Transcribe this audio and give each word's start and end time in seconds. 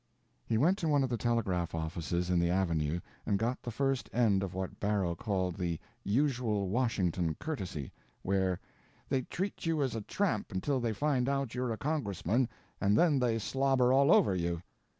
He 0.47 0.57
went 0.57 0.79
to 0.79 0.87
one 0.87 1.03
of 1.03 1.11
the 1.11 1.15
telegraph 1.17 1.75
offices 1.75 2.31
in 2.31 2.39
the 2.39 2.49
avenue 2.49 3.01
and 3.23 3.37
got 3.37 3.61
the 3.61 3.69
first 3.69 4.09
end 4.11 4.41
of 4.41 4.55
what 4.55 4.79
Barrow 4.79 5.13
called 5.13 5.57
the 5.57 5.79
"usual 6.03 6.69
Washington 6.69 7.35
courtesy," 7.35 7.91
where 8.23 8.59
"they 9.09 9.21
treat 9.21 9.67
you 9.67 9.83
as 9.83 9.93
a 9.93 10.01
tramp 10.01 10.51
until 10.51 10.79
they 10.79 10.91
find 10.93 11.29
out 11.29 11.53
you're 11.53 11.71
a 11.71 11.77
congressman, 11.77 12.49
and 12.81 12.97
then 12.97 13.19
they 13.19 13.37
slobber 13.37 13.93
all 13.93 14.11
over 14.11 14.33
you." 14.33 14.63